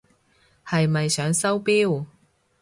[0.65, 2.07] 係咪想收錶？